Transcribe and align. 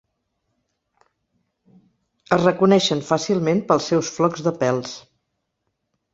Es 2.37 2.41
reconeixen 2.45 3.05
fàcilment 3.11 3.61
pels 3.69 3.93
seus 3.93 4.11
flocs 4.17 4.49
de 4.49 4.57
pèls. 4.65 4.99